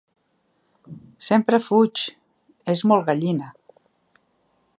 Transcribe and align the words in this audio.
Sempre 1.27 1.59
fuig: 1.67 2.07
és 2.75 2.85
molt 2.93 3.09
gallina. 3.11 3.53